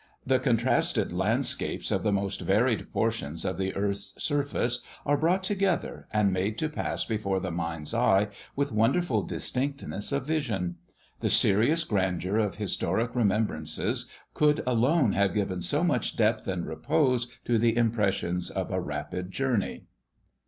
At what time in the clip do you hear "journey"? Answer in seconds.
19.29-19.83